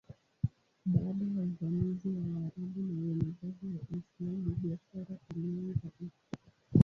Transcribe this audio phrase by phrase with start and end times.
[0.85, 6.39] Baada ya uvamizi wa Waarabu na uenezaji wa Uislamu biashara ilianza upya.